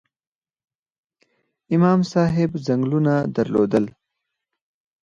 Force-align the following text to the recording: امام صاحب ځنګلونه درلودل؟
امام 1.75 1.99
صاحب 2.11 2.49
ځنګلونه 2.65 3.13
درلودل؟ 3.35 3.85